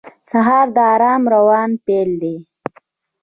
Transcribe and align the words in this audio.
سهار 0.31 0.67
د 0.75 0.77
آرام 0.93 1.23
روان 1.33 1.69
پیل 1.85 2.09
دی. 2.21 2.35